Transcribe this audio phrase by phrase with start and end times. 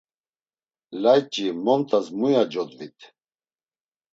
[1.01, 2.99] Layç̌i montas muya codvit?